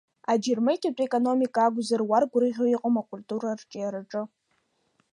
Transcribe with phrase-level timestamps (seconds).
[0.31, 4.21] Аџьармыкьатә економика акәзар уаргәырӷьо иҟам акультура арҿиараҿы.